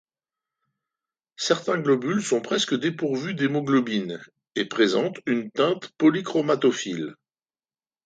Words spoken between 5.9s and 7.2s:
polychromatophile.